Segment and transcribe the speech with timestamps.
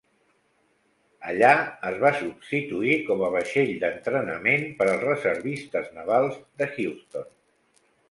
[1.31, 1.51] Allà,
[1.89, 7.35] es va substituir com a vaixell d'entrenament per als reservistes navals de Houston.